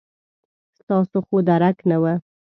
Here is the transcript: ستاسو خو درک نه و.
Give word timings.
ستاسو 0.79 1.17
خو 1.25 1.37
درک 1.47 1.77
نه 1.89 1.97
و. 2.01 2.03